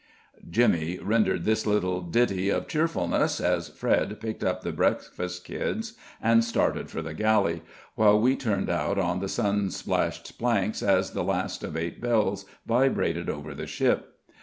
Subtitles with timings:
[0.49, 6.43] Jimmy rendered this little ditty of cheerfulness as Fred picked up the breakfast kids and
[6.43, 7.61] started for the galley,
[7.93, 12.45] while we turned out on the sun splashed planks as the last of eight bells
[12.65, 14.15] vibrated over the ship.